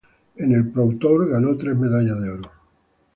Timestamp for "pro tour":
0.71-1.29